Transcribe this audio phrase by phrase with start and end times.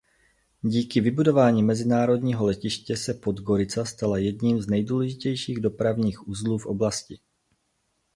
[0.63, 7.19] Díky vybudování mezinárodního letiště se Podgorica stala jedním z nejdůležitějších dopravních uzlů v oblasti.